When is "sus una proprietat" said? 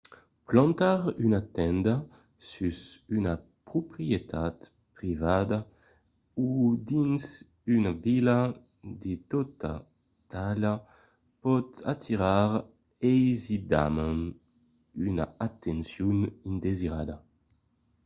2.51-4.57